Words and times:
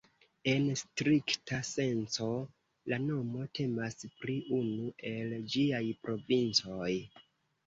En 0.51 0.63
strikta 0.79 1.59
senco, 1.71 2.29
la 2.93 2.99
nomo 3.03 3.45
temas 3.59 4.09
pri 4.23 4.39
unu 4.61 4.89
el 5.13 5.37
ĝiaj 5.53 5.85
provincoj. 6.09 6.91